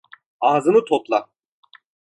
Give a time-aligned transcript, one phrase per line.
[0.39, 1.29] Ağzını topla!